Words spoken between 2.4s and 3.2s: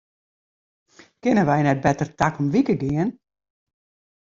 wike gean?